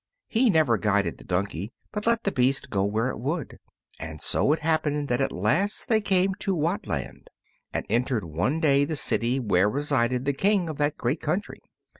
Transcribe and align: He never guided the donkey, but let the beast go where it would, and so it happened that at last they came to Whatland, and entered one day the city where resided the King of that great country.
He 0.29 0.49
never 0.49 0.79
guided 0.79 1.19
the 1.19 1.23
donkey, 1.23 1.71
but 1.91 2.07
let 2.07 2.23
the 2.23 2.31
beast 2.31 2.71
go 2.71 2.83
where 2.83 3.09
it 3.09 3.19
would, 3.19 3.59
and 3.99 4.19
so 4.19 4.51
it 4.51 4.61
happened 4.61 5.09
that 5.09 5.21
at 5.21 5.31
last 5.31 5.89
they 5.89 6.01
came 6.01 6.33
to 6.39 6.55
Whatland, 6.55 7.27
and 7.71 7.85
entered 7.87 8.23
one 8.23 8.59
day 8.59 8.83
the 8.83 8.95
city 8.95 9.39
where 9.39 9.69
resided 9.69 10.25
the 10.25 10.33
King 10.33 10.69
of 10.69 10.79
that 10.79 10.97
great 10.97 11.21
country. 11.21 11.59